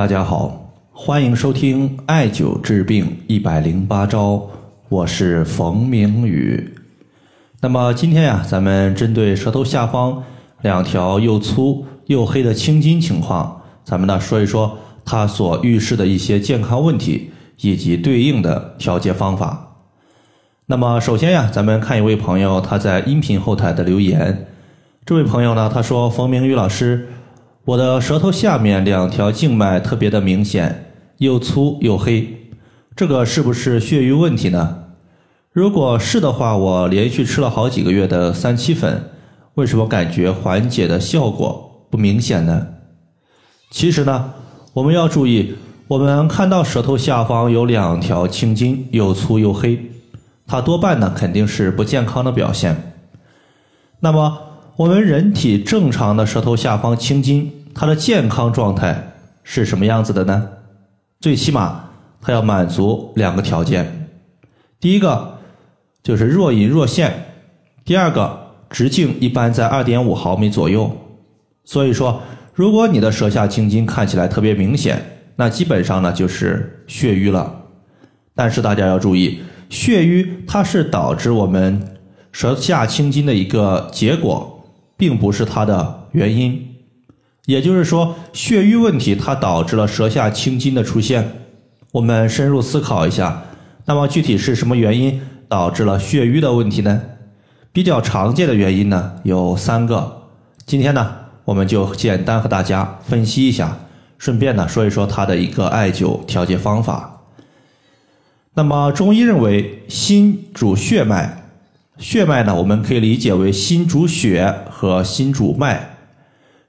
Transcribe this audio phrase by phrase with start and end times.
[0.00, 4.48] 大家好，欢迎收听艾灸治病一百零八招，
[4.88, 6.72] 我是冯明宇。
[7.60, 10.24] 那么今天呀，咱们针对舌头下方
[10.62, 17.30] 两条又粗又黑的青筋情况，咱们呢说一说它所预示的一些健康问题
[17.60, 19.74] 以及对应的调节方法。
[20.64, 24.46] 那么首先呀，咱们看一位朋友他在音频后台的留言。
[25.04, 27.06] 这位朋友呢，他说：“冯明宇老师，
[27.66, 32.26] 我的舌头下面两条静脉特别的明显，又粗又黑，
[32.96, 34.84] 这个是不是血瘀问题呢？
[35.52, 39.10] 如果是的话，我连续吃了好几个月的三七粉，
[39.54, 42.66] 为什么感觉缓解的效果不明显呢？
[43.70, 44.32] 其实呢，
[44.72, 45.54] 我们要注意，
[45.86, 49.90] 我们看到舌头下方有两条青筋，又粗又黑。”
[50.48, 52.94] 它多半呢肯定是不健康的表现。
[54.00, 54.38] 那么
[54.76, 60.46] 我们人体正常的舌头下方青筋，它的健康状态是什么样子的呢？
[61.18, 61.82] 最起码
[62.20, 64.10] 它要满足两个条件：
[64.78, 65.38] 第一个
[66.02, 67.10] 就是若隐若现，
[67.82, 70.94] 第二个直径一般在二点五毫米左右。
[71.64, 72.20] 所以说，
[72.52, 75.02] 如果你的舌下青筋看起来特别明显，
[75.36, 77.62] 那基本上呢就是血瘀了。
[78.34, 79.40] 但是大家要注意。
[79.70, 81.96] 血瘀它是导致我们
[82.30, 86.66] 舌下青筋的一个结果，并不是它的原因。
[87.50, 91.32] 也就是说，血瘀问题它导致了舌下青筋的出现。
[91.90, 93.42] 我们深入思考一下，
[93.86, 97.02] 那么具体是什么原因导致了血瘀的问题呢？
[97.72, 100.28] 比较常见的原因呢有三个。
[100.64, 101.10] 今天呢，
[101.44, 103.76] 我们就简单和大家分析一下，
[104.16, 107.22] 顺便呢说一说它的一个艾灸调节方法。
[108.54, 111.42] 那么中医认为心主血脉，
[111.98, 115.96] 血脉呢，我们可以理解为心主血和心主脉。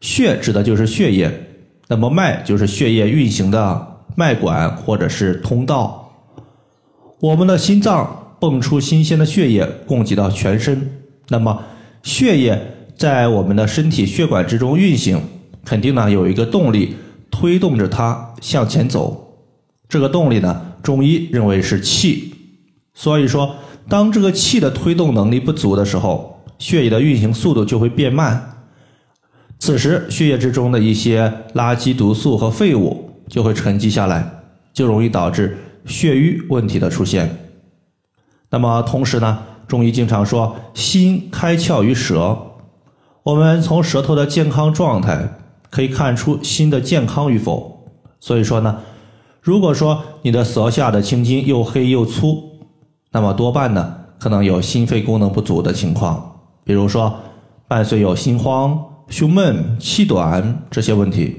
[0.00, 1.30] 血指的就是血液，
[1.88, 6.12] 那么脉就是血液运行的脉管或者是通道。
[7.20, 10.90] 我们的心脏泵出新鲜的血液供给到全身，
[11.28, 11.62] 那么
[12.02, 12.58] 血液
[12.96, 15.20] 在我们的身体血管之中运行，
[15.64, 16.96] 肯定呢有一个动力
[17.30, 19.36] 推动着它向前走。
[19.88, 20.66] 这个动力呢？
[20.82, 22.32] 中医认为是气，
[22.94, 23.56] 所以说，
[23.86, 28.59] 当这个气的推动能力不足的时候，血液的运行速度就会变慢。
[29.60, 34.28] 此时，血液之中的一些垃圾、毒素和废物就会沉积下来，
[34.72, 37.36] 就容易导致血瘀问题的出现。
[38.48, 39.38] 那么，同时呢，
[39.68, 42.36] 中医经常说“心开窍于舌”，
[43.22, 45.38] 我们从舌头的健康状态
[45.70, 47.86] 可以看出心的健康与否。
[48.18, 48.80] 所以说呢。
[49.42, 52.60] 如果说你的舌下的青筋又黑又粗，
[53.10, 57.14] 那么多半呢可能有心肺功能不足的情况，比如说
[57.66, 58.78] 伴随有心慌、
[59.10, 61.36] 胸闷、气短这些问题。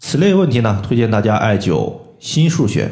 [0.00, 2.90] 此类问题呢，推荐大家艾灸心腧穴。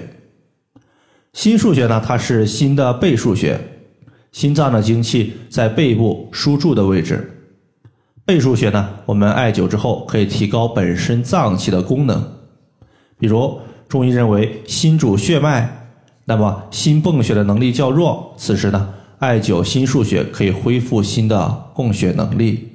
[1.34, 3.60] 心腧穴呢，它是心的背腧穴，
[4.32, 7.30] 心脏的精气在背部输注的位置。
[8.24, 12.26] 背腧穴呢，我们艾灸之后可以提高本身脏器的功能，
[13.18, 13.60] 比如。
[13.86, 15.92] 中医认为心主血脉，
[16.24, 22.73] 那么心泵血的能力较弱，此时呢，艾灸心腧穴可以恢复心的供血能力。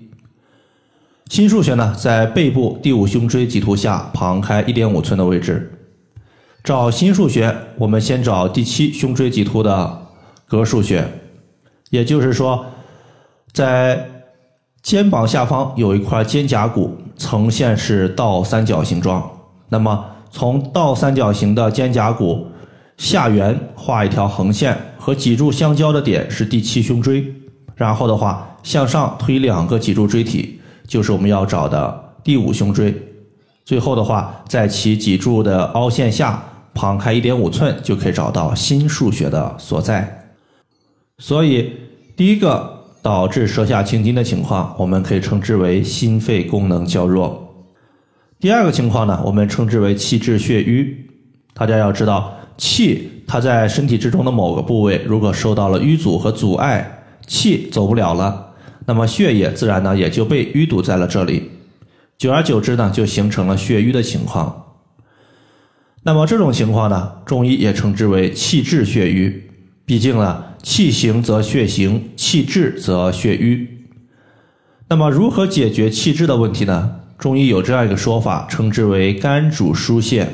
[1.29, 5.71] 心腧穴呢，在背部第五胸椎棘突下旁开一点五寸的位置。
[6.63, 10.07] 找心腧穴，我们先找第七胸椎棘突的
[10.49, 11.07] 膈腧穴，
[11.91, 12.65] 也就是说，
[13.53, 14.09] 在
[14.81, 19.31] 肩膀下方有一块肩胛骨，呈现是倒三角形状，
[19.69, 20.05] 那么。
[20.31, 22.45] 从倒三角形的肩胛骨
[22.97, 27.25] 下缘画一条横线，和脊柱相交的点是第七胸椎。
[27.75, 32.93] 然后的话，向上推两个脊柱椎体，就是我们要找的第五胸椎。
[33.63, 40.31] 最后的话，在其脊柱的凹陷下旁开一点五寸，就可以找到心腧穴的所在。
[41.19, 41.71] 所以，
[42.17, 47.45] 第一个导致舌下青筋的情况，我们可以称之为心肺功能较弱。
[48.39, 51.05] 第二个情况呢，我们称之为气滞血瘀。
[51.53, 58.48] 大家要知道，气它在身体之中的某个部位，如果受到了淤阻和阻碍，气走不了了，
[58.89, 61.51] 那么血液自然呢也就被淤堵在了这里。
[62.17, 64.65] 久而久之呢，就形成了血瘀的情况。
[66.01, 69.43] 那么这种情况呢，中医也称之为气滞血瘀。
[69.85, 73.67] 毕竟呢，气行则血行，气滞则血瘀。
[74.87, 76.95] 那么如何解决气滞的问题呢？
[77.19, 80.27] 中医有这样一个说法，称之为肝主疏泄。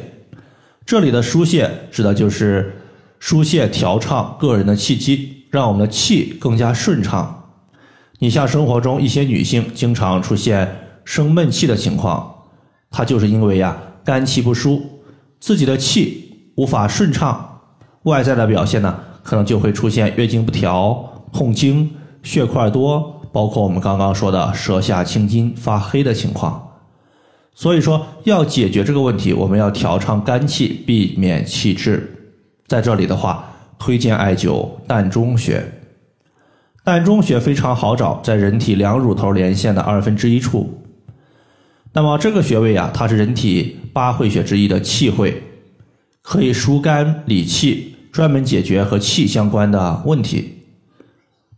[0.86, 2.74] 这里的疏泄指的就是
[3.20, 7.42] 疏泄调畅个人的气机，让我们的气更加顺畅。
[8.20, 10.74] 你像生活中一些女性经常出现
[11.04, 12.34] 生闷气的情况，
[12.90, 14.82] 她就是因为呀肝气不舒，
[15.40, 17.60] 自己的气无法顺畅，
[18.04, 21.92] 外在的表现呢，可能就会出现月经不调、痛经、
[22.24, 26.62] 血块多，包括我们刚刚说的舌下青筋、发黑的情况。
[27.54, 32.32] 所以说，要解决这个问题，我们要调畅肝气，避免气滞。
[32.68, 33.48] 在这里的话，
[33.78, 35.64] 推荐艾灸膻中穴。
[36.86, 40.82] 膻中穴非常好找，在人体两乳头连线的二分之一处。
[41.92, 45.42] 那么这个穴位啊，它是人体八会穴之一的气会，
[46.22, 50.60] 可以疏肝理气，专门解决和气相关的问题。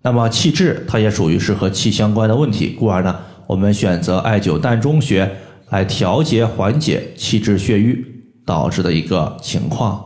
[0.01, 5.30] 那么气滞，它也属于是和气相关的问题，故而呢，我们选择艾灸膻中穴。
[5.69, 8.01] 来调节缓解气滞血瘀
[8.45, 10.01] 导致的一个情况。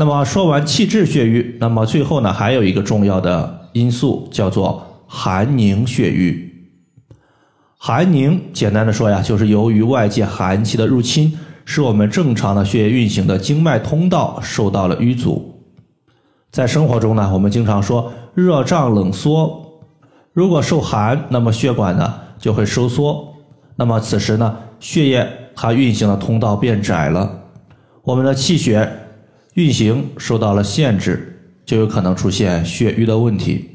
[0.00, 6.70] 那么说完气滞血瘀，那么最后呢还有一个重要的因素叫做寒凝血瘀。
[7.76, 15.60] 寒凝简单的说呀，就是由于外界寒气的入侵，使我们正常的血液运行的经脉通道受到了淤阻。
[16.50, 19.82] 在生活中呢，我们经常说热胀冷缩，
[20.32, 23.34] 如果受寒，那么血管呢就会收缩。
[23.76, 27.40] 那么此时呢，血液它运行的通道变窄了，
[28.02, 28.90] 我们的气血
[29.54, 33.70] 运行受到了限制，就有可能出现血瘀的问题。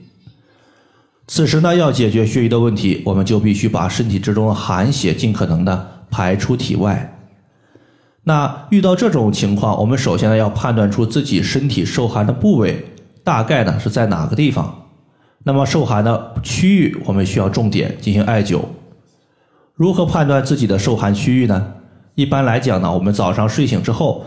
[1.27, 7.12] 此时呢，要解决血瘀的问题，我们就必须把身体之中的寒血尽可能的排出体外。
[8.24, 12.86] 那遇到这种情况，我们首先呢要判断出自己身体受寒的部位
[13.24, 14.83] 大概呢是在哪个地方。
[15.44, 18.62] 那么受寒的区域，我们需要重点进行艾灸。
[19.75, 21.74] 如何判断自己的受寒区域呢？
[22.16, 24.25] 一般来讲呢，我们早上睡醒之后，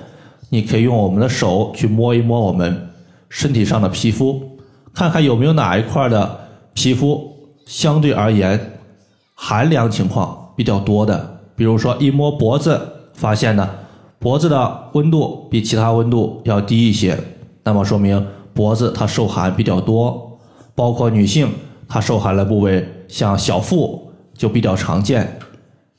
[0.49, 2.91] 你可以用我们的手去摸一摸我们
[3.29, 4.59] 身体上的皮肤，
[4.93, 6.39] 看看有没有哪一块的
[6.75, 7.33] 皮肤
[7.67, 8.79] 相对而言
[9.35, 11.41] 寒凉情况比较多的。
[11.55, 12.81] 比如说一摸脖子，
[13.15, 13.69] 发现呢
[14.19, 17.19] 脖子的温度比其他温度要低一些，
[17.63, 20.39] 那么说明脖子它受寒比较多。
[20.75, 21.49] 包括女性
[21.89, 24.05] 她受寒的部位，像小腹。
[24.39, 25.37] 就比较常见，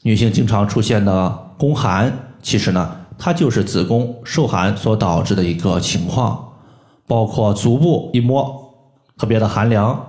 [0.02, 2.10] 女性经常出现的宫寒，
[2.42, 6.46] 其实呢，它就是子宫受寒所导致的一个情况。
[7.06, 8.76] 包括足部一摸
[9.18, 10.08] 特别的寒凉，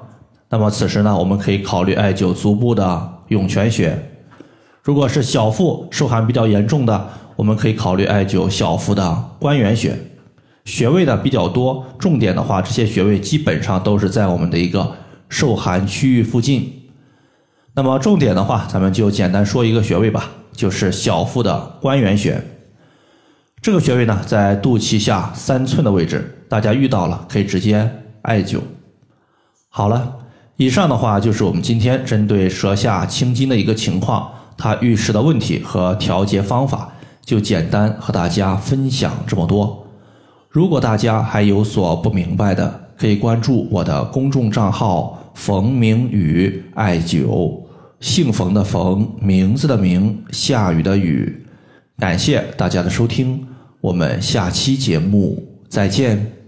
[0.51, 3.99] 那么此时呢，我们可以考虑艾灸足部的涌泉穴。
[4.83, 9.99] 如果是小腹受寒比较严重的，我们可以考虑艾灸小腹的关元穴。
[10.67, 14.93] 穴位呢比较多，重点的话，这些穴位基本上都是在我们的一个
[15.31, 16.71] 受寒区域附近。
[17.75, 22.60] 那么重点的话，咱们就简单说一个穴位吧，就是小腹的关元穴。
[23.62, 27.89] 这个穴位呢，在肚脐下三寸的位置，大家遇到了可以直接
[28.23, 28.59] 艾灸。
[29.69, 30.17] 好了，
[30.57, 36.91] 以上的话就是我们今天针对舌下青筋的一个情况，它遇事的问题和调节方法，
[37.23, 39.87] 就简单和大家分享这么多。
[40.49, 45.17] 如果大家还有所不明白的，可以关注我的公众账号。
[45.33, 47.61] 冯明宇艾灸，
[48.01, 51.47] 姓冯的冯，名字的名，下雨的雨。
[51.99, 53.47] 感谢大家的收听，
[53.81, 56.40] 我们下期节目再见。